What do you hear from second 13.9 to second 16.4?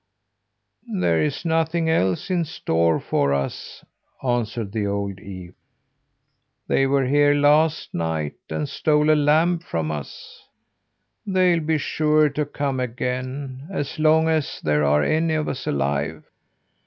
long as there are any of us alive.